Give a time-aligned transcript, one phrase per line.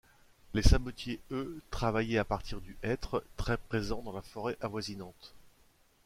[0.55, 5.35] Les sabotiers, eux, travaillaient à partir du hêtre, très présent dans la forêt avoisinante.